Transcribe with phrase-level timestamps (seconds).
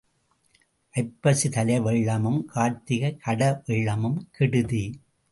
[0.95, 4.81] ஐப்பசி தலை வெள்ளமும் கார்த்திகை கடை வெள்ளமும் கெடுதி.